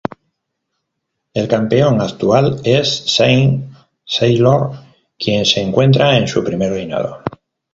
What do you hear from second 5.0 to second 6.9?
quien se encuentra en su primer